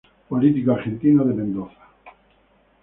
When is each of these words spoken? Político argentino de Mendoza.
Político 0.29 0.71
argentino 0.71 1.21
de 1.25 1.33
Mendoza. 1.35 1.83